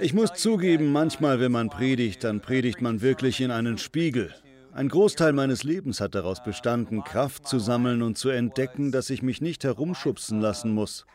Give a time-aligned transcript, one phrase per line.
[0.00, 4.34] Ich muss zugeben, manchmal, wenn man predigt, dann predigt man wirklich in einen Spiegel.
[4.72, 9.22] Ein Großteil meines Lebens hat daraus bestanden, Kraft zu sammeln und zu entdecken, dass ich
[9.22, 11.06] mich nicht herumschubsen lassen muss,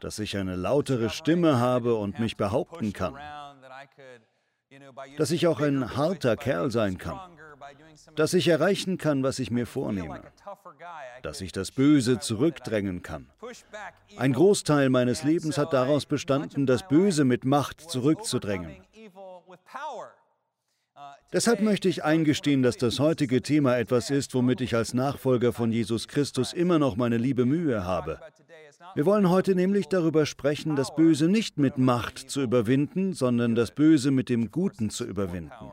[0.00, 3.14] dass ich eine lautere Stimme habe und mich behaupten kann,
[5.18, 7.35] dass ich auch ein harter Kerl sein kann,
[8.14, 10.22] dass ich erreichen kann, was ich mir vornehme,
[11.22, 13.26] dass ich das Böse zurückdrängen kann.
[14.16, 18.76] Ein Großteil meines Lebens hat daraus bestanden, das Böse mit Macht zurückzudrängen.
[21.32, 25.72] Deshalb möchte ich eingestehen, dass das heutige Thema etwas ist, womit ich als Nachfolger von
[25.72, 28.20] Jesus Christus immer noch meine liebe Mühe habe.
[28.94, 33.72] Wir wollen heute nämlich darüber sprechen, das Böse nicht mit Macht zu überwinden, sondern das
[33.72, 35.72] Böse mit dem Guten zu überwinden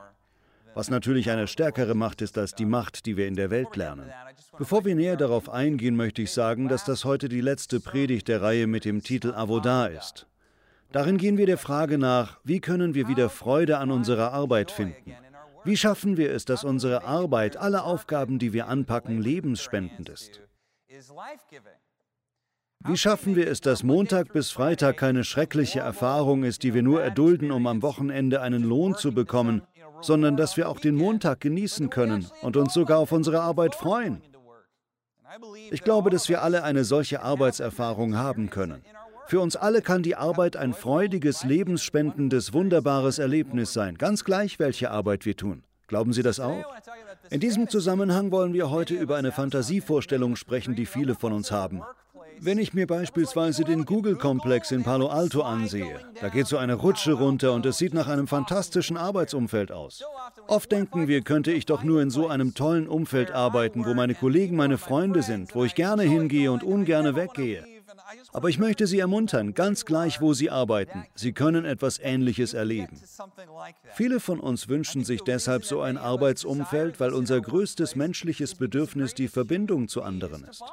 [0.76, 4.12] was natürlich eine stärkere Macht ist als die Macht, die wir in der Welt lernen.
[4.58, 8.42] Bevor wir näher darauf eingehen, möchte ich sagen, dass das heute die letzte Predigt der
[8.42, 10.28] Reihe mit dem Titel Avodah ist.
[10.92, 15.16] Darin gehen wir der Frage nach, wie können wir wieder Freude an unserer Arbeit finden?
[15.66, 20.42] Wie schaffen wir es, dass unsere Arbeit, alle Aufgaben, die wir anpacken, lebensspendend ist?
[22.86, 27.02] Wie schaffen wir es, dass Montag bis Freitag keine schreckliche Erfahrung ist, die wir nur
[27.02, 29.62] erdulden, um am Wochenende einen Lohn zu bekommen,
[30.04, 34.22] sondern dass wir auch den Montag genießen können und uns sogar auf unsere Arbeit freuen.
[35.72, 38.84] Ich glaube, dass wir alle eine solche Arbeitserfahrung haben können.
[39.26, 44.92] Für uns alle kann die Arbeit ein freudiges, lebensspendendes, wunderbares Erlebnis sein, ganz gleich, welche
[44.92, 45.64] Arbeit wir tun.
[45.88, 46.64] Glauben Sie das auch?
[47.30, 51.82] In diesem Zusammenhang wollen wir heute über eine Fantasievorstellung sprechen, die viele von uns haben.
[52.40, 57.14] Wenn ich mir beispielsweise den Google-Komplex in Palo Alto ansehe, da geht so eine Rutsche
[57.14, 60.04] runter und es sieht nach einem fantastischen Arbeitsumfeld aus.
[60.48, 64.16] Oft denken wir, könnte ich doch nur in so einem tollen Umfeld arbeiten, wo meine
[64.16, 67.66] Kollegen meine Freunde sind, wo ich gerne hingehe und ungerne weggehe.
[68.32, 73.02] Aber ich möchte Sie ermuntern, ganz gleich, wo Sie arbeiten, Sie können etwas Ähnliches erleben.
[73.94, 79.28] Viele von uns wünschen sich deshalb so ein Arbeitsumfeld, weil unser größtes menschliches Bedürfnis die
[79.28, 80.64] Verbindung zu anderen ist.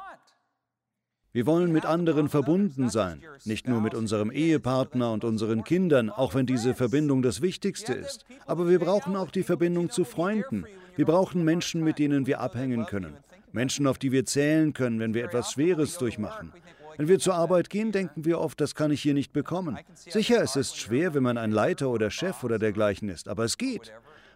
[1.32, 6.34] Wir wollen mit anderen verbunden sein, nicht nur mit unserem Ehepartner und unseren Kindern, auch
[6.34, 8.24] wenn diese Verbindung das Wichtigste ist.
[8.46, 10.64] Aber wir brauchen auch die Verbindung zu Freunden.
[10.96, 13.14] Wir brauchen Menschen, mit denen wir abhängen können.
[13.52, 16.52] Menschen, auf die wir zählen können, wenn wir etwas Schweres durchmachen.
[16.96, 19.78] Wenn wir zur Arbeit gehen, denken wir oft, das kann ich hier nicht bekommen.
[19.94, 23.56] Sicher, es ist schwer, wenn man ein Leiter oder Chef oder dergleichen ist, aber es
[23.56, 23.92] geht.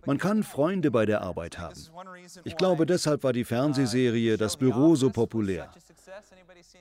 [0.06, 1.80] Man kann Freunde bei der Arbeit haben.
[2.44, 5.70] Ich glaube, deshalb war die Fernsehserie Das Büro so populär.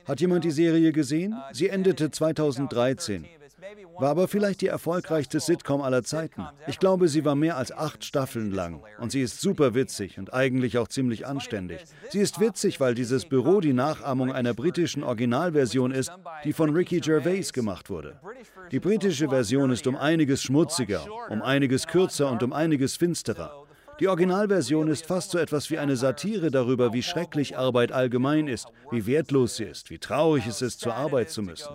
[0.06, 1.34] Hat jemand die Serie gesehen?
[1.52, 3.26] Sie endete 2013,
[3.98, 6.46] war aber vielleicht die erfolgreichste Sitcom aller Zeiten.
[6.66, 10.34] Ich glaube, sie war mehr als acht Staffeln lang und sie ist super witzig und
[10.34, 11.80] eigentlich auch ziemlich anständig.
[12.10, 16.12] Sie ist witzig, weil dieses Büro die Nachahmung einer britischen Originalversion ist,
[16.44, 18.20] die von Ricky Gervais gemacht wurde.
[18.70, 23.66] Die britische Version ist um einiges schmutziger, um einiges kürzer und um einiges finsterer.
[24.00, 28.66] Die Originalversion ist fast so etwas wie eine Satire darüber, wie schrecklich Arbeit allgemein ist,
[28.90, 31.72] wie wertlos sie ist, wie traurig es ist, zur Arbeit zu müssen.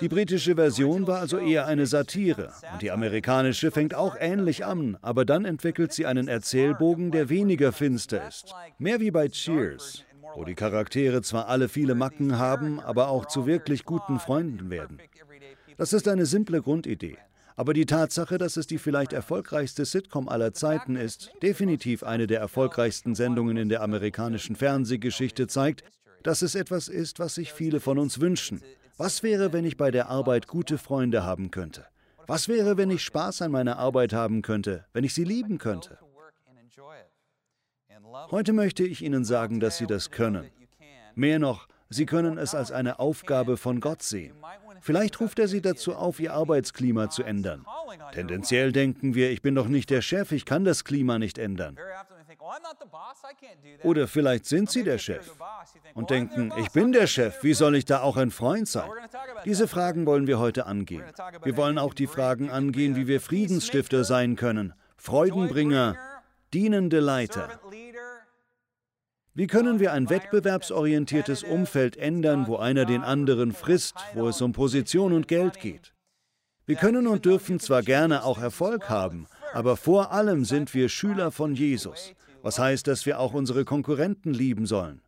[0.00, 4.96] Die britische Version war also eher eine Satire und die amerikanische fängt auch ähnlich an,
[5.02, 8.54] aber dann entwickelt sie einen Erzählbogen, der weniger finster ist.
[8.78, 10.04] Mehr wie bei Cheers,
[10.36, 15.00] wo die Charaktere zwar alle viele Macken haben, aber auch zu wirklich guten Freunden werden.
[15.76, 17.18] Das ist eine simple Grundidee.
[17.56, 22.40] Aber die Tatsache, dass es die vielleicht erfolgreichste Sitcom aller Zeiten ist, definitiv eine der
[22.40, 25.84] erfolgreichsten Sendungen in der amerikanischen Fernsehgeschichte, zeigt,
[26.22, 28.62] dass es etwas ist, was sich viele von uns wünschen.
[28.96, 31.86] Was wäre, wenn ich bei der Arbeit gute Freunde haben könnte?
[32.26, 35.98] Was wäre, wenn ich Spaß an meiner Arbeit haben könnte, wenn ich sie lieben könnte?
[38.30, 40.50] Heute möchte ich Ihnen sagen, dass Sie das können.
[41.14, 44.34] Mehr noch, Sie können es als eine Aufgabe von Gott sehen.
[44.82, 47.64] Vielleicht ruft er Sie dazu auf, Ihr Arbeitsklima zu ändern.
[48.12, 51.78] Tendenziell denken wir, ich bin doch nicht der Chef, ich kann das Klima nicht ändern.
[53.84, 55.30] Oder vielleicht sind Sie der Chef
[55.94, 58.90] und denken, ich bin der Chef, wie soll ich da auch ein Freund sein?
[59.44, 61.04] Diese Fragen wollen wir heute angehen.
[61.44, 65.96] Wir wollen auch die Fragen angehen, wie wir Friedensstifter sein können, Freudenbringer,
[66.52, 67.60] dienende Leiter.
[69.34, 74.52] Wie können wir ein wettbewerbsorientiertes Umfeld ändern, wo einer den anderen frisst, wo es um
[74.52, 75.94] Position und Geld geht?
[76.66, 81.30] Wir können und dürfen zwar gerne auch Erfolg haben, aber vor allem sind wir Schüler
[81.30, 82.12] von Jesus,
[82.42, 85.00] was heißt, dass wir auch unsere Konkurrenten lieben sollen.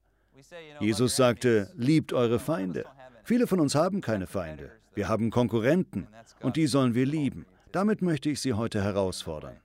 [0.81, 2.87] Jesus sagte, liebt eure Feinde.
[3.25, 4.71] Viele von uns haben keine Feinde.
[4.95, 6.09] Wir haben Konkurrenten
[6.41, 7.45] und die sollen wir lieben.
[7.73, 9.57] Damit möchte ich Sie heute herausfordern.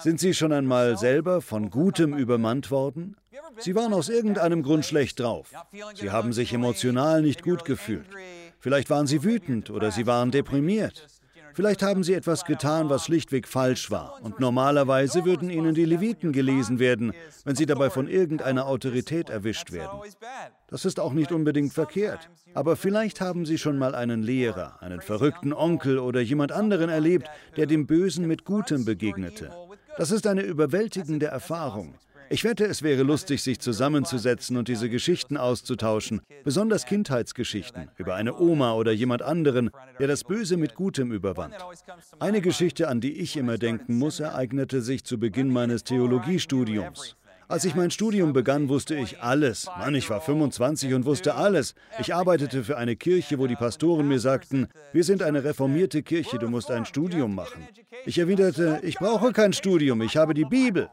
[0.00, 3.16] Sind Sie schon einmal selber von Gutem übermannt worden?
[3.58, 5.50] Sie waren aus irgendeinem Grund schlecht drauf.
[5.94, 8.06] Sie haben sich emotional nicht gut gefühlt.
[8.58, 11.06] Vielleicht waren sie wütend oder sie waren deprimiert.
[11.54, 14.22] Vielleicht haben sie etwas getan, was schlichtweg falsch war.
[14.22, 17.12] Und normalerweise würden ihnen die Leviten gelesen werden,
[17.44, 20.00] wenn sie dabei von irgendeiner Autorität erwischt werden.
[20.72, 22.30] Das ist auch nicht unbedingt verkehrt.
[22.54, 27.28] Aber vielleicht haben sie schon mal einen Lehrer, einen verrückten Onkel oder jemand anderen erlebt,
[27.58, 29.50] der dem Bösen mit Gutem begegnete.
[29.98, 31.94] Das ist eine überwältigende Erfahrung.
[32.30, 38.34] Ich wette, es wäre lustig, sich zusammenzusetzen und diese Geschichten auszutauschen, besonders Kindheitsgeschichten über eine
[38.40, 41.54] Oma oder jemand anderen, der das Böse mit Gutem überwand.
[42.18, 47.16] Eine Geschichte, an die ich immer denken muss, ereignete sich zu Beginn meines Theologiestudiums.
[47.52, 49.66] Als ich mein Studium begann, wusste ich alles.
[49.76, 51.74] Mann, ich war 25 und wusste alles.
[51.98, 56.38] Ich arbeitete für eine Kirche, wo die Pastoren mir sagten, wir sind eine reformierte Kirche,
[56.38, 57.68] du musst ein Studium machen.
[58.06, 60.88] Ich erwiderte, ich brauche kein Studium, ich habe die Bibel.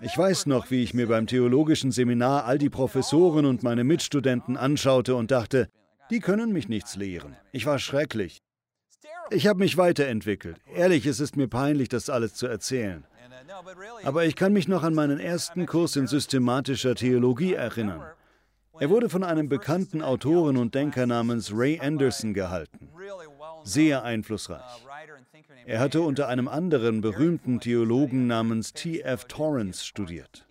[0.00, 4.56] Ich weiß noch, wie ich mir beim theologischen Seminar all die Professoren und meine Mitstudenten
[4.56, 5.68] anschaute und dachte,
[6.08, 7.34] die können mich nichts lehren.
[7.50, 8.38] Ich war schrecklich.
[9.30, 10.56] Ich habe mich weiterentwickelt.
[10.74, 13.04] Ehrlich, es ist mir peinlich, das alles zu erzählen.
[14.04, 18.02] Aber ich kann mich noch an meinen ersten Kurs in systematischer Theologie erinnern.
[18.80, 22.88] Er wurde von einem bekannten Autoren und Denker namens Ray Anderson gehalten.
[23.64, 24.62] Sehr einflussreich.
[25.66, 29.24] Er hatte unter einem anderen berühmten Theologen namens T.F.
[29.24, 30.47] Torrance studiert.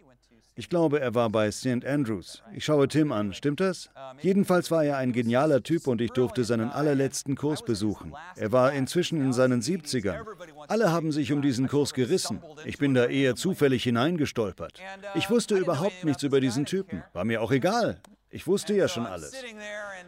[0.59, 1.85] Ich glaube, er war bei St.
[1.85, 2.41] Andrews.
[2.51, 3.91] Ich schaue Tim an, stimmt das?
[4.21, 8.15] Jedenfalls war er ein genialer Typ und ich durfte seinen allerletzten Kurs besuchen.
[8.35, 10.25] Er war inzwischen in seinen 70ern.
[10.67, 12.41] Alle haben sich um diesen Kurs gerissen.
[12.65, 14.81] Ich bin da eher zufällig hineingestolpert.
[15.13, 17.03] Ich wusste überhaupt nichts über diesen Typen.
[17.13, 18.01] War mir auch egal.
[18.31, 19.33] Ich wusste ja schon alles.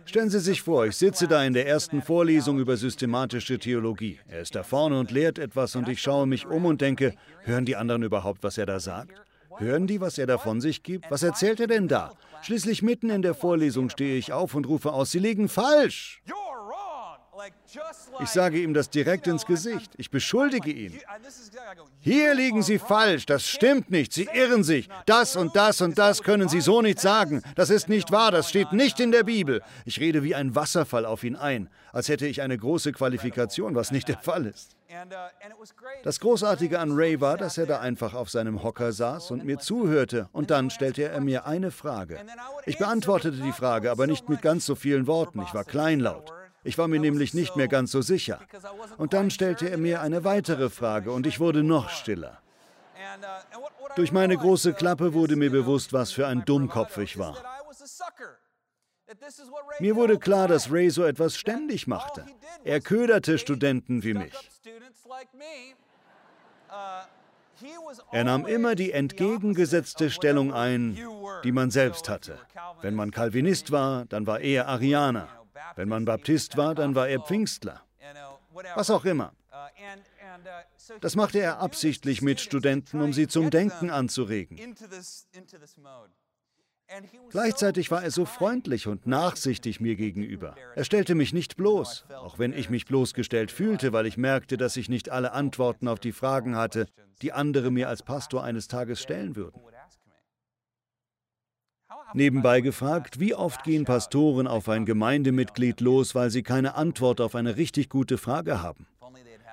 [0.06, 4.20] Stellen Sie sich vor, ich sitze da in der ersten Vorlesung über systematische Theologie.
[4.28, 7.14] Er ist da vorne und lehrt etwas und ich schaue mich um und denke,
[7.44, 9.14] hören die anderen überhaupt, was er da sagt?
[9.60, 11.12] Hören die, was er da von sich gibt?
[11.12, 12.14] Was erzählt er denn da?
[12.42, 16.22] Schließlich mitten in der Vorlesung stehe ich auf und rufe aus, Sie liegen falsch.
[18.20, 19.92] Ich sage ihm das direkt ins Gesicht.
[19.98, 21.00] Ich beschuldige ihn.
[22.00, 23.26] Hier liegen Sie falsch.
[23.26, 24.14] Das stimmt nicht.
[24.14, 24.90] Sie irren sich.
[25.06, 27.44] Das und das und das können Sie so nicht sagen.
[27.56, 28.32] Das ist nicht wahr.
[28.32, 29.62] Das steht nicht in der Bibel.
[29.86, 33.92] Ich rede wie ein Wasserfall auf ihn ein, als hätte ich eine große Qualifikation, was
[33.92, 34.76] nicht der Fall ist.
[36.04, 39.60] Das Großartige an Ray war, dass er da einfach auf seinem Hocker saß und mir
[39.60, 42.20] zuhörte und dann stellte er mir eine Frage.
[42.66, 45.42] Ich beantwortete die Frage, aber nicht mit ganz so vielen Worten.
[45.44, 46.34] Ich war kleinlaut.
[46.64, 48.40] Ich war mir nämlich nicht mehr ganz so sicher.
[48.98, 52.40] Und dann stellte er mir eine weitere Frage und ich wurde noch stiller.
[53.96, 57.38] Durch meine große Klappe wurde mir bewusst, was für ein Dummkopf ich war.
[59.80, 62.26] Mir wurde klar, dass Ray so etwas ständig machte.
[62.64, 64.34] Er köderte Studenten wie mich.
[68.12, 70.98] Er nahm immer die entgegengesetzte Stellung ein,
[71.44, 72.38] die man selbst hatte.
[72.82, 75.28] Wenn man Calvinist war, dann war er Arianer.
[75.76, 77.82] Wenn man Baptist war, dann war er Pfingstler.
[78.76, 79.34] Was auch immer.
[81.02, 84.58] Das machte er absichtlich mit Studenten, um sie zum Denken anzuregen.
[87.30, 90.56] Gleichzeitig war er so freundlich und nachsichtig mir gegenüber.
[90.76, 94.76] Er stellte mich nicht bloß, auch wenn ich mich bloßgestellt fühlte, weil ich merkte, dass
[94.76, 96.88] ich nicht alle Antworten auf die Fragen hatte,
[97.22, 99.62] die andere mir als Pastor eines Tages stellen würden.
[102.14, 107.36] Nebenbei gefragt, wie oft gehen Pastoren auf ein Gemeindemitglied los, weil sie keine Antwort auf
[107.36, 108.88] eine richtig gute Frage haben?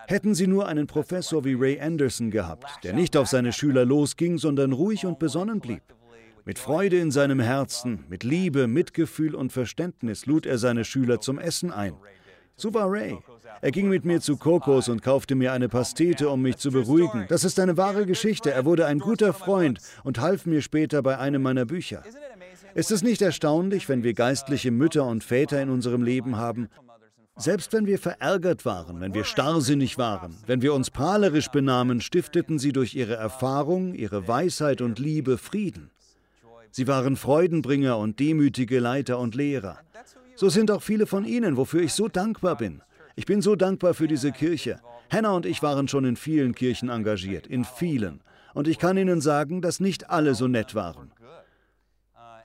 [0.08, 4.38] Hätten sie nur einen Professor wie Ray Anderson gehabt, der nicht auf seine Schüler losging,
[4.38, 5.82] sondern ruhig und besonnen blieb.
[6.44, 11.40] Mit Freude in seinem Herzen, mit Liebe, Mitgefühl und Verständnis lud er seine Schüler zum
[11.40, 11.94] Essen ein.
[12.54, 13.18] So war Ray.
[13.60, 17.26] Er ging mit mir zu Kokos und kaufte mir eine Pastete, um mich zu beruhigen.
[17.28, 18.50] Das ist eine wahre Geschichte.
[18.50, 22.02] Er wurde ein guter Freund und half mir später bei einem meiner Bücher.
[22.76, 26.68] Ist es nicht erstaunlich, wenn wir geistliche Mütter und Väter in unserem Leben haben?
[27.34, 32.58] Selbst wenn wir verärgert waren, wenn wir starrsinnig waren, wenn wir uns prahlerisch benahmen, stifteten
[32.58, 35.90] sie durch ihre Erfahrung, ihre Weisheit und Liebe Frieden.
[36.70, 39.78] Sie waren Freudenbringer und demütige Leiter und Lehrer.
[40.34, 42.82] So sind auch viele von Ihnen, wofür ich so dankbar bin.
[43.14, 44.80] Ich bin so dankbar für diese Kirche.
[45.10, 48.20] Hannah und ich waren schon in vielen Kirchen engagiert, in vielen.
[48.52, 51.10] Und ich kann Ihnen sagen, dass nicht alle so nett waren.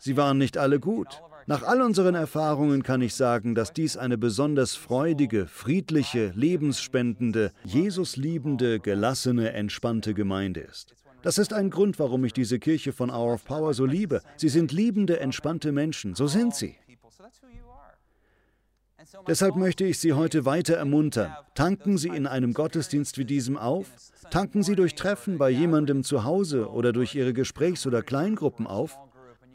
[0.04, 1.22] Sie waren nicht alle gut.
[1.46, 8.80] Nach all unseren Erfahrungen kann ich sagen, dass dies eine besonders freudige, friedliche, lebensspendende, Jesusliebende,
[8.80, 10.96] gelassene, entspannte Gemeinde ist.
[11.22, 14.24] Das ist ein Grund, warum ich diese Kirche von Hour of Power so liebe.
[14.38, 16.16] Sie sind liebende, entspannte Menschen.
[16.16, 16.78] So sind sie.
[19.28, 21.32] Deshalb möchte ich Sie heute weiter ermuntern.
[21.54, 23.86] Tanken Sie in einem Gottesdienst wie diesem auf.
[24.32, 28.98] Tanken Sie durch Treffen bei jemandem zu Hause oder durch Ihre Gesprächs- oder Kleingruppen auf.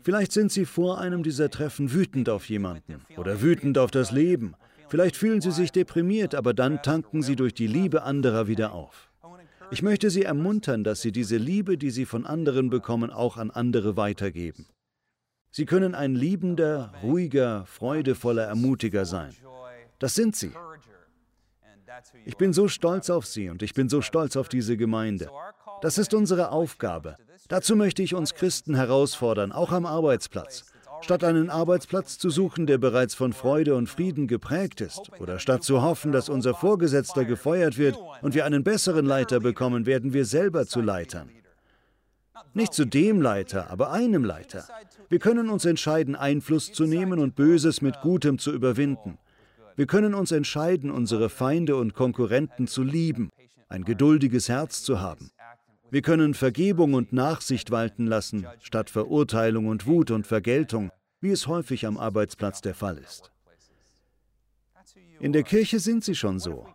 [0.06, 4.54] Vielleicht sind Sie vor einem dieser Treffen wütend auf jemanden oder wütend auf das Leben.
[4.86, 9.10] Vielleicht fühlen Sie sich deprimiert, aber dann tanken Sie durch die Liebe anderer wieder auf.
[9.72, 13.50] Ich möchte Sie ermuntern, dass Sie diese Liebe, die Sie von anderen bekommen, auch an
[13.50, 14.66] andere weitergeben.
[15.50, 19.34] Sie können ein liebender, ruhiger, freudevoller Ermutiger sein.
[19.98, 20.52] Das sind Sie.
[22.24, 25.28] Ich bin so stolz auf Sie und ich bin so stolz auf diese Gemeinde.
[25.82, 27.16] Das ist unsere Aufgabe.
[27.48, 30.64] Dazu möchte ich uns Christen herausfordern, auch am Arbeitsplatz.
[31.00, 35.62] Statt einen Arbeitsplatz zu suchen, der bereits von Freude und Frieden geprägt ist, oder statt
[35.62, 40.24] zu hoffen, dass unser Vorgesetzter gefeuert wird und wir einen besseren Leiter bekommen, werden wir
[40.24, 41.30] selber zu Leitern.
[42.54, 44.64] Nicht zu dem Leiter, aber einem Leiter.
[45.08, 49.18] Wir können uns entscheiden, Einfluss zu nehmen und Böses mit Gutem zu überwinden.
[49.76, 53.30] Wir können uns entscheiden, unsere Feinde und Konkurrenten zu lieben,
[53.68, 55.30] ein geduldiges Herz zu haben.
[55.90, 60.90] Wir können Vergebung und Nachsicht walten lassen, statt Verurteilung und Wut und Vergeltung,
[61.20, 63.30] wie es häufig am Arbeitsplatz der Fall ist.
[65.20, 66.66] In der Kirche sind sie schon so.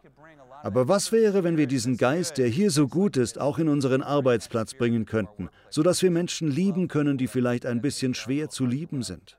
[0.63, 4.03] Aber was wäre, wenn wir diesen Geist, der hier so gut ist, auch in unseren
[4.03, 9.01] Arbeitsplatz bringen könnten, sodass wir Menschen lieben können, die vielleicht ein bisschen schwer zu lieben
[9.01, 9.37] sind?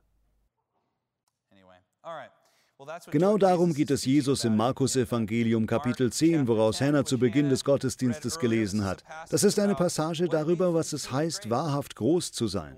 [3.10, 8.38] Genau darum geht es Jesus im Markus-Evangelium Kapitel 10, woraus Hannah zu Beginn des Gottesdienstes
[8.38, 9.04] gelesen hat.
[9.30, 12.76] Das ist eine Passage darüber, was es heißt, wahrhaft groß zu sein.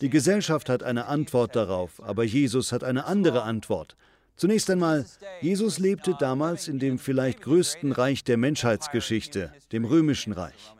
[0.00, 3.96] Die Gesellschaft hat eine Antwort darauf, aber Jesus hat eine andere Antwort.
[4.36, 5.06] Zunächst einmal,
[5.40, 10.74] Jesus lebte damals in dem vielleicht größten Reich der Menschheitsgeschichte, dem römischen Reich.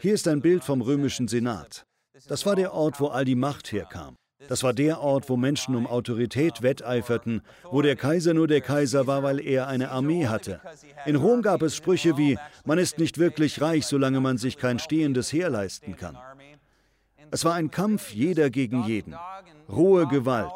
[0.00, 1.84] Hier ist ein Bild vom römischen Senat.
[2.28, 4.16] Das war der Ort, wo all die Macht herkam.
[4.48, 9.06] Das war der Ort, wo Menschen um Autorität wetteiferten, wo der Kaiser nur der Kaiser
[9.06, 10.60] war, weil er eine Armee hatte.
[11.04, 14.78] In Rom gab es Sprüche wie, man ist nicht wirklich reich, solange man sich kein
[14.78, 16.16] stehendes Heer leisten kann.
[17.30, 19.14] Es war ein Kampf jeder gegen jeden,
[19.68, 20.52] rohe Gewalt.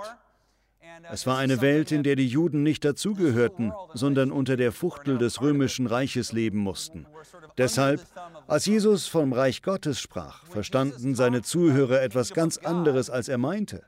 [1.11, 5.41] Es war eine Welt, in der die Juden nicht dazugehörten, sondern unter der Fuchtel des
[5.41, 7.07] römischen Reiches leben mussten.
[7.59, 8.01] Deshalb,
[8.47, 13.85] als Jesus vom Reich Gottes sprach, verstanden seine Zuhörer etwas ganz anderes, als er meinte.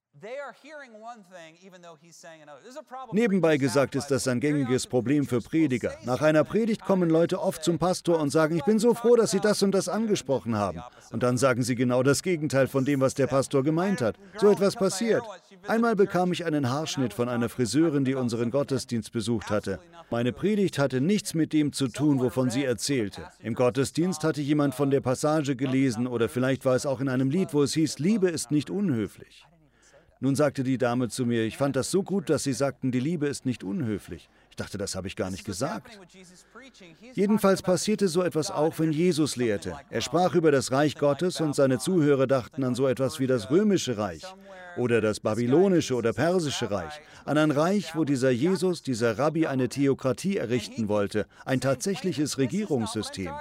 [3.12, 5.94] Nebenbei gesagt ist das ein gängiges Problem für Prediger.
[6.04, 9.32] Nach einer Predigt kommen Leute oft zum Pastor und sagen, ich bin so froh, dass
[9.32, 10.80] Sie das und das angesprochen haben.
[11.10, 14.16] Und dann sagen sie genau das Gegenteil von dem, was der Pastor gemeint hat.
[14.38, 15.22] So etwas passiert.
[15.68, 19.78] Einmal bekam ich einen Haarschnitt von einer Friseurin, die unseren Gottesdienst besucht hatte.
[20.10, 23.28] Meine Predigt hatte nichts mit dem zu tun, wovon sie erzählte.
[23.40, 27.30] Im Gottesdienst hatte jemand von der Passage gelesen oder vielleicht war es auch in einem
[27.30, 29.46] Lied, wo es hieß, Liebe ist nicht unhöflich.
[30.20, 33.00] Nun sagte die Dame zu mir, ich fand das so gut, dass Sie sagten, die
[33.00, 34.28] Liebe ist nicht unhöflich.
[34.52, 35.98] Ich dachte, das habe ich gar nicht gesagt.
[37.14, 39.78] Jedenfalls passierte so etwas auch, wenn Jesus lehrte.
[39.88, 43.50] Er sprach über das Reich Gottes und seine Zuhörer dachten an so etwas wie das
[43.50, 44.22] römische Reich
[44.76, 49.70] oder das babylonische oder persische Reich, an ein Reich, wo dieser Jesus, dieser Rabbi eine
[49.70, 53.32] Theokratie errichten wollte, ein tatsächliches Regierungssystem.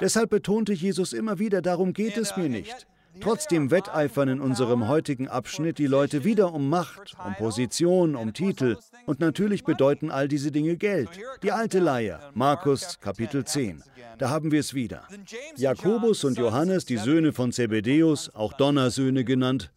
[0.00, 2.86] Deshalb betonte Jesus immer wieder, darum geht es mir nicht.
[3.20, 8.76] Trotzdem wetteifern in unserem heutigen Abschnitt die Leute wieder um Macht, um Position, um Titel.
[9.06, 11.10] Und natürlich bedeuten all diese Dinge Geld.
[11.42, 13.82] Die alte Leier, Markus Kapitel 10.
[14.18, 15.06] Da haben wir es wieder.
[15.56, 19.72] Jakobus und Johannes, die Söhne von Zebedäus, auch Donnersöhne genannt,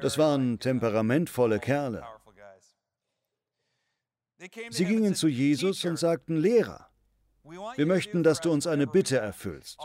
[0.00, 2.04] das waren temperamentvolle Kerle.
[4.70, 6.88] Sie gingen zu Jesus und sagten, Lehrer,
[7.42, 9.78] wir möchten, dass du uns eine Bitte erfüllst.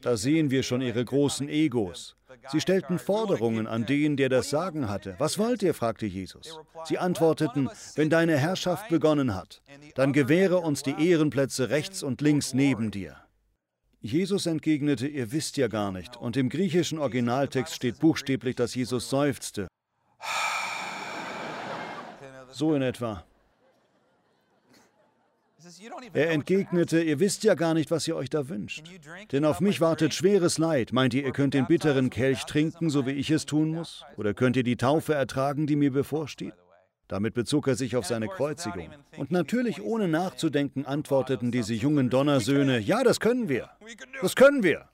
[0.00, 2.16] Da sehen wir schon ihre großen Egos.
[2.50, 5.16] Sie stellten Forderungen an den, der das Sagen hatte.
[5.18, 5.74] Was wollt ihr?
[5.74, 6.58] fragte Jesus.
[6.84, 9.62] Sie antworteten, wenn deine Herrschaft begonnen hat,
[9.94, 13.16] dann gewähre uns die Ehrenplätze rechts und links neben dir.
[14.00, 16.16] Jesus entgegnete, ihr wisst ja gar nicht.
[16.16, 19.66] Und im griechischen Originaltext steht buchstäblich, dass Jesus seufzte.
[22.50, 23.24] So in etwa.
[26.12, 28.84] Er entgegnete, ihr wisst ja gar nicht, was ihr euch da wünscht.
[29.32, 30.92] Denn auf mich wartet schweres Leid.
[30.92, 34.04] Meint ihr, ihr könnt den bitteren Kelch trinken, so wie ich es tun muss?
[34.16, 36.54] Oder könnt ihr die Taufe ertragen, die mir bevorsteht?
[37.08, 38.90] Damit bezog er sich auf seine Kreuzigung.
[39.16, 43.70] Und natürlich ohne nachzudenken antworteten diese jungen Donnersöhne, ja, das können wir.
[44.20, 44.88] Das können wir.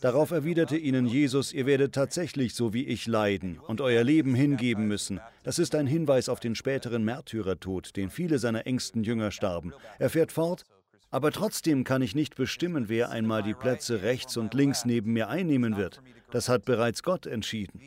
[0.00, 4.88] Darauf erwiderte ihnen Jesus, ihr werdet tatsächlich so wie ich leiden und euer Leben hingeben
[4.88, 5.20] müssen.
[5.42, 9.72] Das ist ein Hinweis auf den späteren Märtyrertod, den viele seiner engsten Jünger starben.
[9.98, 10.64] Er fährt fort,
[11.10, 15.28] aber trotzdem kann ich nicht bestimmen, wer einmal die Plätze rechts und links neben mir
[15.28, 16.00] einnehmen wird.
[16.30, 17.80] Das hat bereits Gott entschieden.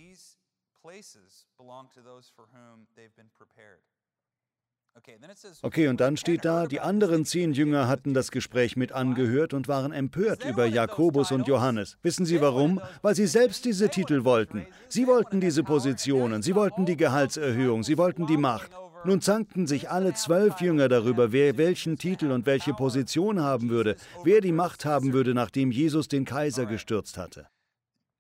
[5.63, 9.67] Okay, und dann steht da, die anderen zehn Jünger hatten das Gespräch mit angehört und
[9.67, 11.97] waren empört über Jakobus und Johannes.
[12.03, 12.79] Wissen Sie warum?
[13.01, 14.67] Weil sie selbst diese Titel wollten.
[14.89, 18.71] Sie wollten diese Positionen, sie wollten die Gehaltserhöhung, sie wollten die Macht.
[19.05, 23.97] Nun zankten sich alle zwölf Jünger darüber, wer welchen Titel und welche Position haben würde,
[24.23, 27.47] wer die Macht haben würde, nachdem Jesus den Kaiser gestürzt hatte.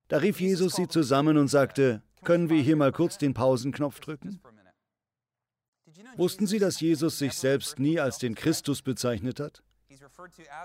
[0.09, 4.41] Da rief Jesus sie zusammen und sagte, können wir hier mal kurz den Pausenknopf drücken?
[6.15, 9.63] Wussten Sie, dass Jesus sich selbst nie als den Christus bezeichnet hat?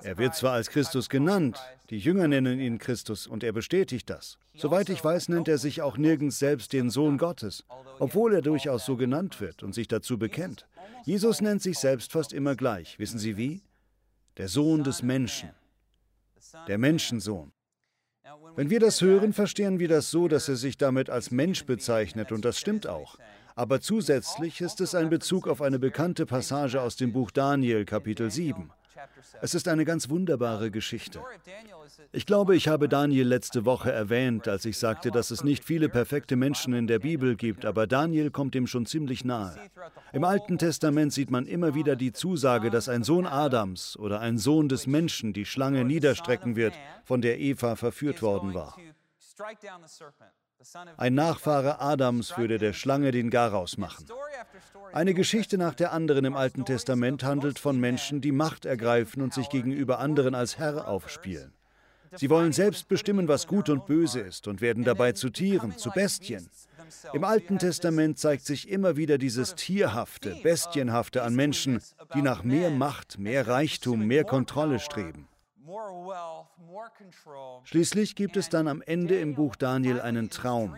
[0.03, 1.59] Er wird zwar als Christus genannt,
[1.91, 4.39] die Jünger nennen ihn Christus und er bestätigt das.
[4.55, 7.65] Soweit ich weiß, nennt er sich auch nirgends selbst den Sohn Gottes,
[7.99, 10.67] obwohl er durchaus so genannt wird und sich dazu bekennt.
[11.05, 12.99] Jesus nennt sich selbst fast immer gleich.
[12.99, 13.63] Wissen Sie wie?
[14.37, 15.51] Der Sohn des Menschen,
[16.67, 17.53] der Menschensohn.
[18.57, 22.33] Wenn wir das hören, verstehen wir das so, dass er sich damit als Mensch bezeichnet
[22.33, 23.19] und das stimmt auch.
[23.59, 28.31] Aber zusätzlich ist es ein Bezug auf eine bekannte Passage aus dem Buch Daniel, Kapitel
[28.31, 28.71] 7.
[29.43, 31.21] Es ist eine ganz wunderbare Geschichte.
[32.13, 35.89] Ich glaube, ich habe Daniel letzte Woche erwähnt, als ich sagte, dass es nicht viele
[35.89, 39.59] perfekte Menschen in der Bibel gibt, aber Daniel kommt dem schon ziemlich nahe.
[40.13, 44.39] Im Alten Testament sieht man immer wieder die Zusage, dass ein Sohn Adams oder ein
[44.39, 46.75] Sohn des Menschen die Schlange niederstrecken wird,
[47.05, 48.77] von der Eva verführt worden war.
[50.97, 54.07] Ein Nachfahre Adams würde der Schlange den Garaus machen.
[54.93, 59.33] Eine Geschichte nach der anderen im Alten Testament handelt von Menschen, die Macht ergreifen und
[59.33, 61.53] sich gegenüber anderen als Herr aufspielen.
[62.17, 65.91] Sie wollen selbst bestimmen, was gut und böse ist und werden dabei zu Tieren, zu
[65.91, 66.49] Bestien.
[67.13, 71.81] Im Alten Testament zeigt sich immer wieder dieses Tierhafte, Bestienhafte an Menschen,
[72.15, 75.29] die nach mehr Macht, mehr Reichtum, mehr Kontrolle streben.
[77.65, 80.77] Schließlich gibt es dann am Ende im Buch Daniel einen Traum.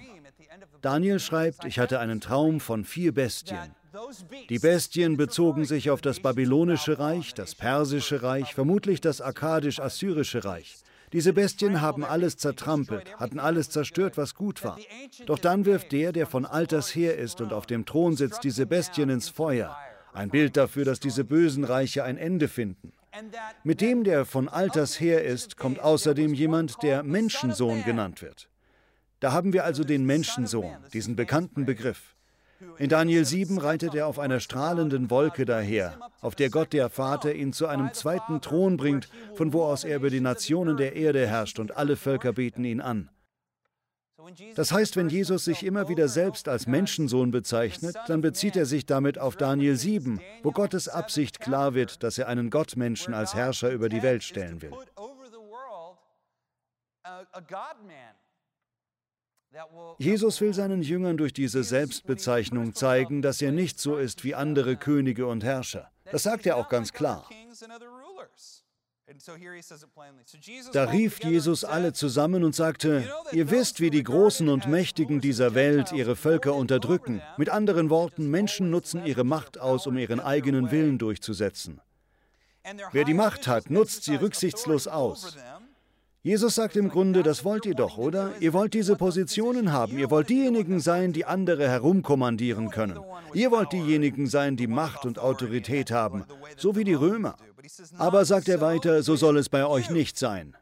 [0.82, 3.74] Daniel schreibt, ich hatte einen Traum von vier Bestien.
[4.48, 10.76] Die Bestien bezogen sich auf das babylonische Reich, das persische Reich, vermutlich das akkadisch-assyrische Reich.
[11.12, 14.78] Diese Bestien haben alles zertrampelt, hatten alles zerstört, was gut war.
[15.26, 18.64] Doch dann wirft der, der von alters her ist und auf dem Thron sitzt, diese
[18.66, 19.76] Bestien ins Feuer.
[20.12, 22.92] Ein Bild dafür, dass diese bösen Reiche ein Ende finden.
[23.64, 28.48] Mit dem, der von alters her ist, kommt außerdem jemand, der Menschensohn genannt wird.
[29.20, 32.14] Da haben wir also den Menschensohn, diesen bekannten Begriff.
[32.78, 37.34] In Daniel 7 reitet er auf einer strahlenden Wolke daher, auf der Gott der Vater
[37.34, 41.26] ihn zu einem zweiten Thron bringt, von wo aus er über die Nationen der Erde
[41.26, 43.10] herrscht und alle Völker beten ihn an.
[44.54, 48.86] Das heißt, wenn Jesus sich immer wieder selbst als Menschensohn bezeichnet, dann bezieht er sich
[48.86, 53.70] damit auf Daniel 7, wo Gottes Absicht klar wird, dass er einen Gottmenschen als Herrscher
[53.70, 54.72] über die Welt stellen will.
[59.98, 64.76] Jesus will seinen Jüngern durch diese Selbstbezeichnung zeigen, dass er nicht so ist wie andere
[64.76, 65.90] Könige und Herrscher.
[66.04, 67.28] Das sagt er auch ganz klar.
[70.72, 75.54] Da rief Jesus alle zusammen und sagte, ihr wisst, wie die Großen und Mächtigen dieser
[75.54, 77.20] Welt ihre Völker unterdrücken.
[77.36, 81.80] Mit anderen Worten, Menschen nutzen ihre Macht aus, um ihren eigenen Willen durchzusetzen.
[82.92, 85.36] Wer die Macht hat, nutzt sie rücksichtslos aus.
[86.22, 88.34] Jesus sagt im Grunde, das wollt ihr doch, oder?
[88.40, 89.98] Ihr wollt diese Positionen haben.
[89.98, 93.00] Ihr wollt diejenigen sein, die andere herumkommandieren können.
[93.32, 96.26] Ihr wollt diejenigen sein, die Macht und Autorität haben,
[96.58, 97.36] so wie die Römer.
[97.98, 100.56] Aber sagt er weiter, so soll es bei euch nicht sein.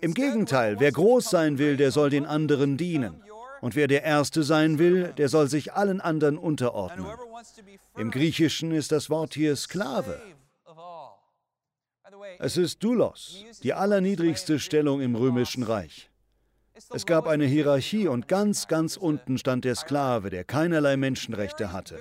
[0.00, 3.22] Im Gegenteil, wer groß sein will, der soll den anderen dienen.
[3.60, 7.06] Und wer der Erste sein will, der soll sich allen anderen unterordnen.
[7.96, 10.22] Im Griechischen ist das Wort hier Sklave.
[12.38, 16.08] Es ist Doulos, die allerniedrigste Stellung im römischen Reich.
[16.90, 21.98] Es gab eine Hierarchie und ganz, ganz unten stand der Sklave, der keinerlei Menschenrechte hatte.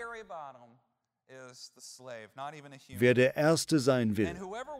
[2.89, 4.35] Wer der Erste sein will,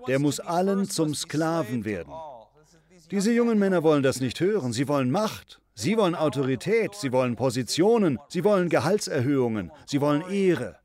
[0.08, 2.14] der muss allen zum Sklaven werden.
[3.12, 4.74] Diese jungen Männer wollen das nicht hören.
[4.74, 10.80] Sie wollen Macht, sie wollen Autorität, sie wollen Positionen, sie wollen Gehaltserhöhungen, sie wollen Ehre.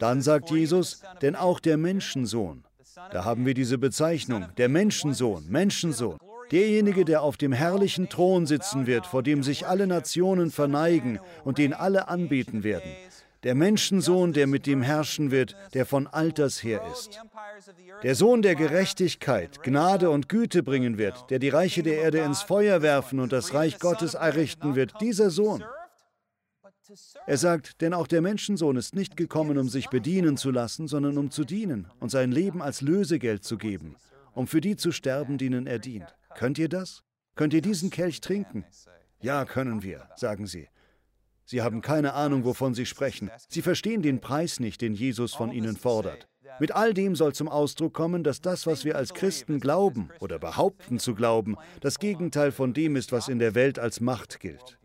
[0.00, 2.64] Dann sagt Jesus, denn auch der Menschensohn.
[3.10, 6.18] Da haben wir diese Bezeichnung, der Menschensohn, Menschensohn.
[6.52, 11.58] Derjenige, der auf dem herrlichen Thron sitzen wird, vor dem sich alle Nationen verneigen und
[11.58, 12.90] den alle anbeten werden.
[13.42, 17.20] Der Menschensohn, der mit dem herrschen wird, der von alters her ist.
[18.04, 22.42] Der Sohn der Gerechtigkeit, Gnade und Güte bringen wird, der die Reiche der Erde ins
[22.42, 24.92] Feuer werfen und das Reich Gottes errichten wird.
[25.00, 25.64] Dieser Sohn.
[27.26, 31.18] Er sagt, denn auch der Menschensohn ist nicht gekommen, um sich bedienen zu lassen, sondern
[31.18, 33.96] um zu dienen und sein Leben als Lösegeld zu geben,
[34.34, 36.14] um für die zu sterben, denen er dient.
[36.36, 37.02] Könnt ihr das?
[37.34, 38.64] Könnt ihr diesen Kelch trinken?
[39.20, 40.68] Ja, können wir, sagen sie.
[41.44, 43.30] Sie haben keine Ahnung, wovon sie sprechen.
[43.48, 46.28] Sie verstehen den Preis nicht, den Jesus von ihnen fordert.
[46.60, 50.38] Mit all dem soll zum Ausdruck kommen, dass das, was wir als Christen glauben oder
[50.38, 54.78] behaupten zu glauben, das Gegenteil von dem ist, was in der Welt als Macht gilt.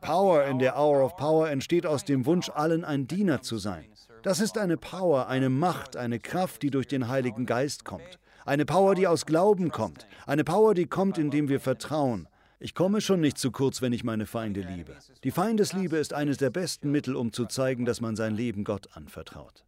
[0.00, 3.86] Power in der Hour of Power entsteht aus dem Wunsch, allen ein Diener zu sein.
[4.22, 8.18] Das ist eine Power, eine Macht, eine Kraft, die durch den Heiligen Geist kommt.
[8.46, 10.06] Eine Power, die aus Glauben kommt.
[10.24, 12.28] Eine Power, die kommt, indem wir vertrauen.
[12.60, 14.96] Ich komme schon nicht zu kurz, wenn ich meine Feinde liebe.
[15.24, 18.88] Die Feindesliebe ist eines der besten Mittel, um zu zeigen, dass man sein Leben Gott
[18.92, 19.64] anvertraut.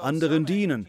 [0.00, 0.86] Anderen dienen.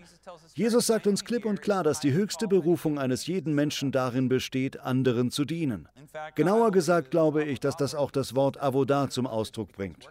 [0.54, 4.80] Jesus sagt uns klipp und klar, dass die höchste Berufung eines jeden Menschen darin besteht,
[4.80, 5.90] anderen zu dienen.
[6.36, 10.08] Genauer gesagt glaube ich, dass das auch das Wort Avodah zum Ausdruck bringt.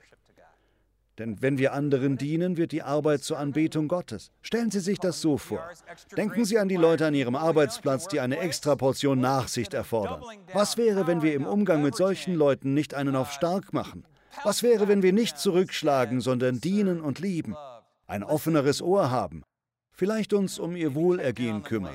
[1.18, 4.30] Denn wenn wir anderen dienen, wird die Arbeit zur Anbetung Gottes.
[4.42, 5.66] Stellen Sie sich das so vor.
[6.16, 10.22] Denken Sie an die Leute an Ihrem Arbeitsplatz, die eine extra Portion Nachsicht erfordern.
[10.52, 14.04] Was wäre, wenn wir im Umgang mit solchen Leuten nicht einen auf stark machen?
[14.44, 17.56] Was wäre, wenn wir nicht zurückschlagen, sondern dienen und lieben?
[18.06, 19.42] Ein offeneres Ohr haben?
[19.92, 21.94] Vielleicht uns um ihr Wohlergehen kümmern?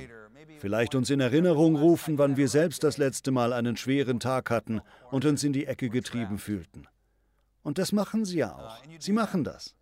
[0.58, 4.82] Vielleicht uns in Erinnerung rufen, wann wir selbst das letzte Mal einen schweren Tag hatten
[5.12, 6.88] und uns in die Ecke getrieben fühlten?
[7.64, 8.78] Und das machen sie ja auch.
[9.00, 9.76] Sie machen das.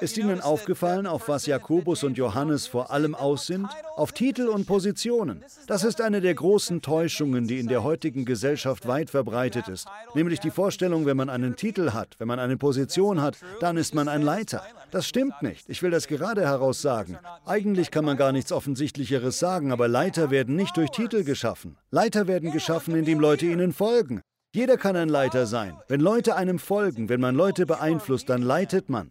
[0.00, 3.68] Ist Ihnen aufgefallen, auf was Jakobus und Johannes vor allem aus sind?
[3.94, 5.44] Auf Titel und Positionen.
[5.68, 9.86] Das ist eine der großen Täuschungen, die in der heutigen Gesellschaft weit verbreitet ist.
[10.14, 13.94] Nämlich die Vorstellung, wenn man einen Titel hat, wenn man eine Position hat, dann ist
[13.94, 14.64] man ein Leiter.
[14.90, 15.68] Das stimmt nicht.
[15.68, 17.16] Ich will das gerade heraus sagen.
[17.46, 21.76] Eigentlich kann man gar nichts Offensichtlicheres sagen, aber Leiter werden nicht durch Titel geschaffen.
[21.92, 24.22] Leiter werden geschaffen, indem Leute ihnen folgen.
[24.58, 25.76] Jeder kann ein Leiter sein.
[25.86, 29.08] Wenn Leute einem folgen, wenn man Leute beeinflusst, dann leitet man.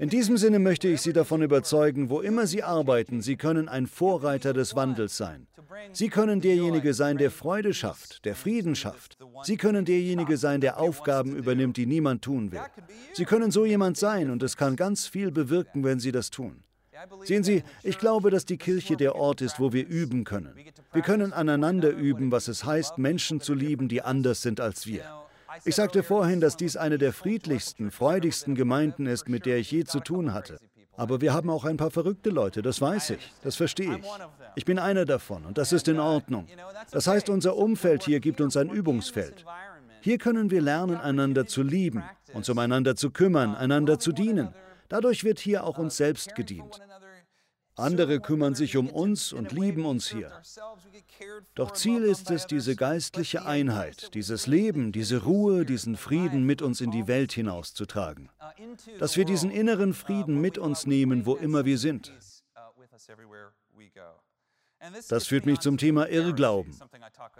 [0.00, 3.86] In diesem Sinne möchte ich Sie davon überzeugen, wo immer Sie arbeiten, Sie können ein
[3.86, 5.46] Vorreiter des Wandels sein.
[5.92, 9.16] Sie können derjenige sein, der Freude schafft, der Frieden schafft.
[9.44, 12.60] Sie können derjenige sein, der Aufgaben übernimmt, die niemand tun will.
[13.12, 16.64] Sie können so jemand sein und es kann ganz viel bewirken, wenn Sie das tun.
[17.24, 20.54] Sehen Sie, ich glaube, dass die Kirche der Ort ist, wo wir üben können.
[20.92, 25.04] Wir können aneinander üben, was es heißt, Menschen zu lieben, die anders sind als wir.
[25.64, 29.84] Ich sagte vorhin, dass dies eine der friedlichsten, freudigsten Gemeinden ist, mit der ich je
[29.84, 30.58] zu tun hatte.
[30.96, 34.06] Aber wir haben auch ein paar verrückte Leute, das weiß ich, das verstehe ich.
[34.56, 36.48] Ich bin einer davon und das ist in Ordnung.
[36.90, 39.44] Das heißt, unser Umfeld hier gibt uns ein Übungsfeld.
[40.00, 44.54] Hier können wir lernen, einander zu lieben, uns umeinander zu kümmern, einander zu dienen.
[44.88, 46.80] Dadurch wird hier auch uns selbst gedient.
[47.78, 50.32] Andere kümmern sich um uns und lieben uns hier.
[51.54, 56.80] Doch Ziel ist es, diese geistliche Einheit, dieses Leben, diese Ruhe, diesen Frieden mit uns
[56.80, 58.30] in die Welt hinauszutragen.
[58.98, 62.12] Dass wir diesen inneren Frieden mit uns nehmen, wo immer wir sind.
[65.08, 66.74] Das führt mich zum Thema Irrglauben.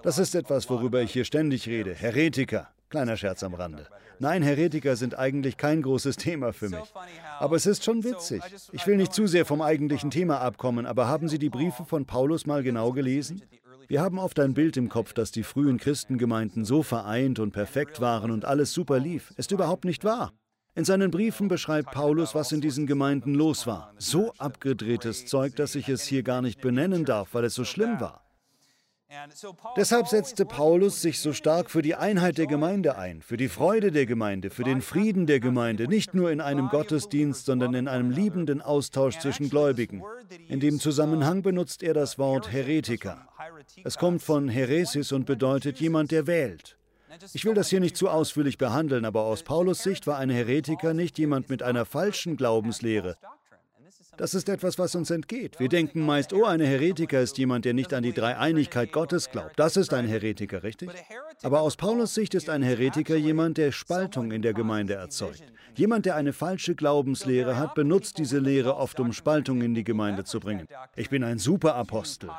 [0.03, 1.94] Das ist etwas, worüber ich hier ständig rede.
[1.94, 2.68] Heretiker.
[2.90, 3.87] Kleiner Scherz am Rande.
[4.18, 6.92] Nein, Heretiker sind eigentlich kein großes Thema für mich.
[7.38, 8.42] Aber es ist schon witzig.
[8.72, 12.07] Ich will nicht zu sehr vom eigentlichen Thema abkommen, aber haben Sie die Briefe von
[12.07, 13.42] Paulus mal genau gelesen?
[13.87, 18.01] Wir haben oft ein Bild im Kopf, dass die frühen Christengemeinden so vereint und perfekt
[18.01, 19.33] waren und alles super lief.
[19.37, 20.33] Ist überhaupt nicht wahr.
[20.74, 23.92] In seinen Briefen beschreibt Paulus, was in diesen Gemeinden los war.
[23.98, 28.00] So abgedrehtes Zeug, dass ich es hier gar nicht benennen darf, weil es so schlimm
[28.00, 28.22] war.
[29.76, 33.90] Deshalb setzte Paulus sich so stark für die Einheit der Gemeinde ein, für die Freude
[33.90, 38.11] der Gemeinde, für den Frieden der Gemeinde, nicht nur in einem Gottesdienst, sondern in einem
[38.11, 40.02] liebenden Austausch zwischen Gläubigen.
[40.48, 43.26] In dem Zusammenhang benutzt er das Wort Heretiker.
[43.83, 46.77] Es kommt von Heresis und bedeutet jemand, der wählt.
[47.33, 50.94] Ich will das hier nicht zu ausführlich behandeln, aber aus Paulus Sicht war ein Heretiker
[50.94, 53.16] nicht jemand mit einer falschen Glaubenslehre,
[54.18, 55.61] das ist etwas, was uns entgeht.
[55.61, 59.57] Wir denken meist, oh, ein Heretiker ist jemand, der nicht an die Dreieinigkeit Gottes glaubt.
[59.57, 60.90] Das ist ein Heretiker, richtig?
[61.42, 65.44] Aber aus Paulus Sicht ist ein Heretiker jemand, der Spaltung in der Gemeinde erzeugt.
[65.78, 70.24] Jemand, der eine falsche Glaubenslehre hat, benutzt diese Lehre oft, um Spaltung in die Gemeinde
[70.24, 70.66] zu bringen.
[70.96, 72.30] Ich bin ein Superapostel.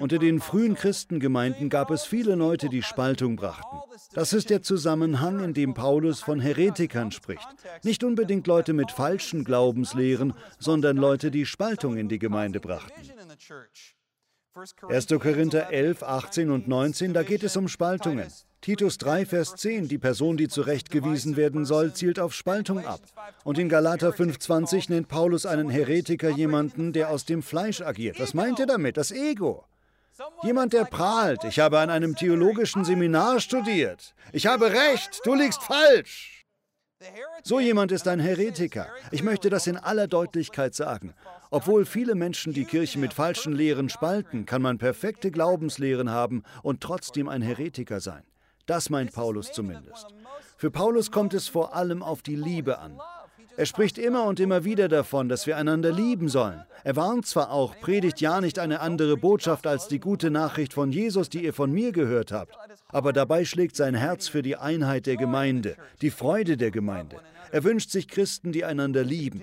[0.00, 3.76] Unter den frühen Christengemeinden gab es viele Leute, die Spaltung brachten.
[4.12, 7.46] Das ist der Zusammenhang, in dem Paulus von Heretikern spricht.
[7.84, 12.90] Nicht unbedingt Leute mit falschen Glaubenslehren, sondern Leute, die Spaltung in die Gemeinde brachten.
[14.54, 15.06] 1.
[15.06, 18.26] Korinther 11, 18 und 19, da geht es um Spaltungen.
[18.60, 23.00] Titus 3, Vers 10, die Person, die zurechtgewiesen werden soll, zielt auf Spaltung ab.
[23.44, 28.20] Und in Galater 5,20 nennt Paulus einen Heretiker jemanden, der aus dem Fleisch agiert.
[28.20, 28.98] Was meint er damit?
[28.98, 29.64] Das Ego.
[30.42, 34.14] Jemand, der prahlt, ich habe an einem theologischen Seminar studiert.
[34.32, 36.41] Ich habe recht, du liegst falsch.
[37.42, 38.88] So jemand ist ein Heretiker.
[39.10, 41.14] Ich möchte das in aller Deutlichkeit sagen.
[41.50, 46.80] Obwohl viele Menschen die Kirche mit falschen Lehren spalten, kann man perfekte Glaubenslehren haben und
[46.80, 48.22] trotzdem ein Heretiker sein.
[48.66, 50.06] Das meint Paulus zumindest.
[50.56, 53.00] Für Paulus kommt es vor allem auf die Liebe an.
[53.56, 56.64] Er spricht immer und immer wieder davon, dass wir einander lieben sollen.
[56.84, 60.90] Er warnt zwar auch, predigt ja nicht eine andere Botschaft als die gute Nachricht von
[60.90, 62.56] Jesus, die ihr von mir gehört habt,
[62.88, 67.16] aber dabei schlägt sein Herz für die Einheit der Gemeinde, die Freude der Gemeinde.
[67.52, 69.42] Er wünscht sich Christen, die einander lieben.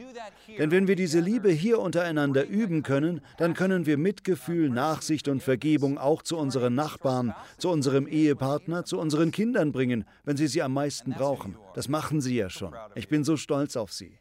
[0.58, 5.44] Denn wenn wir diese Liebe hier untereinander üben können, dann können wir Mitgefühl, Nachsicht und
[5.44, 10.64] Vergebung auch zu unseren Nachbarn, zu unserem Ehepartner, zu unseren Kindern bringen, wenn sie sie
[10.64, 11.56] am meisten brauchen.
[11.76, 12.74] Das machen sie ja schon.
[12.96, 14.18] Ich bin so stolz auf sie.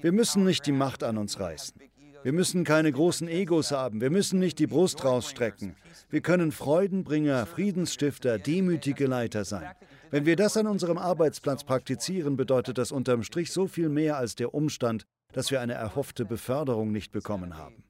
[0.00, 1.78] Wir müssen nicht die Macht an uns reißen.
[2.22, 4.00] Wir müssen keine großen Egos haben.
[4.00, 5.76] Wir müssen nicht die Brust rausstrecken.
[6.08, 9.68] Wir können Freudenbringer, Friedensstifter, demütige Leiter sein.
[10.10, 14.34] Wenn wir das an unserem Arbeitsplatz praktizieren, bedeutet das unterm Strich so viel mehr als
[14.34, 17.84] der Umstand, dass wir eine erhoffte Beförderung nicht bekommen haben.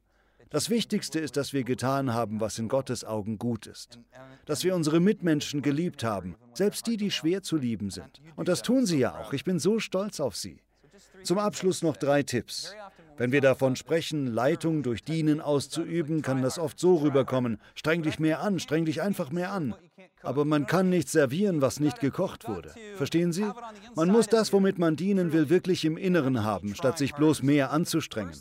[0.51, 3.99] Das Wichtigste ist, dass wir getan haben, was in Gottes Augen gut ist.
[4.45, 8.23] Dass wir unsere Mitmenschen geliebt haben, selbst die, die schwer zu lieben sind.
[8.37, 9.33] Und das tun sie ja auch.
[9.33, 10.63] Ich bin so stolz auf sie.
[11.25, 12.75] Zum Abschluss noch drei Tipps.
[13.19, 17.59] Wenn wir davon sprechen, Leitung durch Dienen auszuüben, kann das oft so rüberkommen.
[17.75, 19.75] Streng dich mehr an, streng dich einfach mehr an.
[20.23, 22.73] Aber man kann nicht servieren, was nicht gekocht wurde.
[22.97, 23.47] Verstehen Sie?
[23.95, 27.71] Man muss das, womit man dienen will, wirklich im Inneren haben, statt sich bloß mehr
[27.71, 28.35] anzustrengen.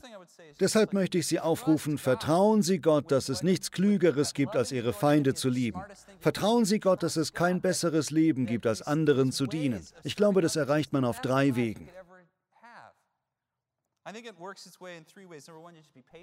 [0.59, 4.93] Deshalb möchte ich Sie aufrufen, vertrauen Sie Gott, dass es nichts Klügeres gibt, als Ihre
[4.93, 5.81] Feinde zu lieben.
[6.19, 9.81] Vertrauen Sie Gott, dass es kein besseres Leben gibt, als anderen zu dienen.
[10.03, 11.89] Ich glaube, das erreicht man auf drei Wegen.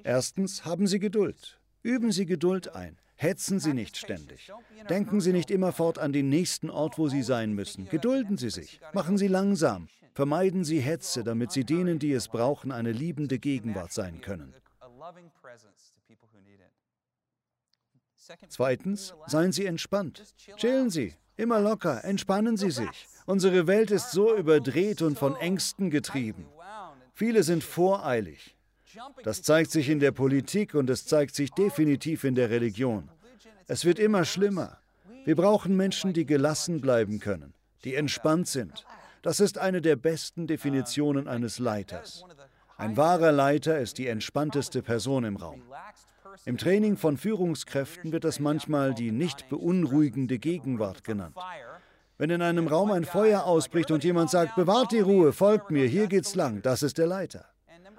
[0.04, 1.60] Erstens, haben Sie Geduld.
[1.82, 2.96] Üben Sie Geduld ein.
[3.16, 4.52] Hetzen Sie nicht ständig.
[4.88, 7.88] Denken Sie nicht immerfort an den nächsten Ort, wo Sie sein müssen.
[7.88, 8.80] Gedulden Sie sich.
[8.92, 9.88] Machen Sie langsam.
[10.14, 14.54] Vermeiden Sie Hetze, damit Sie denen, die es brauchen, eine liebende Gegenwart sein können.
[18.48, 20.22] Zweitens, seien Sie entspannt.
[20.56, 21.14] Chillen Sie.
[21.36, 22.04] Immer locker.
[22.04, 23.08] Entspannen Sie sich.
[23.26, 26.46] Unsere Welt ist so überdreht und von Ängsten getrieben.
[27.22, 28.56] Viele sind voreilig.
[29.22, 33.08] Das zeigt sich in der Politik und es zeigt sich definitiv in der Religion.
[33.68, 34.78] Es wird immer schlimmer.
[35.24, 37.54] Wir brauchen Menschen, die gelassen bleiben können,
[37.84, 38.84] die entspannt sind.
[39.22, 42.24] Das ist eine der besten Definitionen eines Leiters.
[42.76, 45.62] Ein wahrer Leiter ist die entspannteste Person im Raum.
[46.44, 51.36] Im Training von Führungskräften wird das manchmal die nicht beunruhigende Gegenwart genannt.
[52.22, 55.88] Wenn in einem Raum ein Feuer ausbricht und jemand sagt, bewahrt die Ruhe, folgt mir,
[55.88, 57.46] hier geht's lang, das ist der Leiter.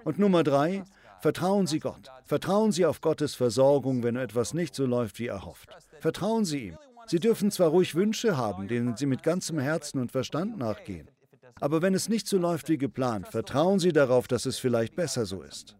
[0.06, 0.86] Und Nummer drei,
[1.20, 2.10] vertrauen Sie Gott.
[2.24, 5.68] Vertrauen Sie auf Gottes Versorgung, wenn etwas nicht so läuft, wie er hofft.
[6.00, 6.78] Vertrauen Sie ihm.
[7.06, 11.10] Sie dürfen zwar ruhig Wünsche haben, denen Sie mit ganzem Herzen und Verstand nachgehen.
[11.60, 15.26] Aber wenn es nicht so läuft wie geplant, vertrauen Sie darauf, dass es vielleicht besser
[15.26, 15.76] so ist.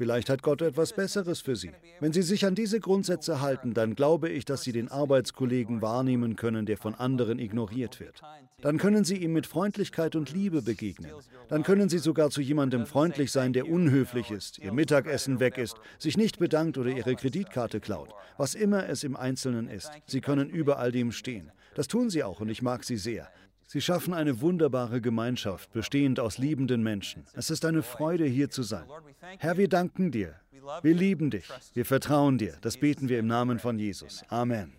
[0.00, 1.72] Vielleicht hat Gott etwas Besseres für Sie.
[2.00, 6.36] Wenn Sie sich an diese Grundsätze halten, dann glaube ich, dass Sie den Arbeitskollegen wahrnehmen
[6.36, 8.22] können, der von anderen ignoriert wird.
[8.62, 11.12] Dann können Sie ihm mit Freundlichkeit und Liebe begegnen.
[11.50, 15.76] Dann können Sie sogar zu jemandem freundlich sein, der unhöflich ist, Ihr Mittagessen weg ist,
[15.98, 18.14] sich nicht bedankt oder Ihre Kreditkarte klaut.
[18.38, 21.52] Was immer es im Einzelnen ist, Sie können über all dem stehen.
[21.74, 23.28] Das tun Sie auch und ich mag Sie sehr.
[23.72, 27.24] Sie schaffen eine wunderbare Gemeinschaft, bestehend aus liebenden Menschen.
[27.34, 28.88] Es ist eine Freude, hier zu sein.
[29.38, 30.34] Herr, wir danken dir.
[30.82, 31.48] Wir lieben dich.
[31.72, 32.56] Wir vertrauen dir.
[32.62, 34.24] Das beten wir im Namen von Jesus.
[34.28, 34.72] Amen.